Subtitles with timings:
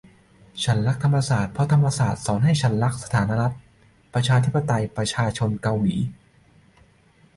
[0.63, 3.55] ฉันรักธรรมศาสตร์ เพราะธรรมศาสตร์สอนให้ฉันรักสาธารณรัฐ
[4.13, 5.95] ประชาธิปไตยประชาชนเกาหลี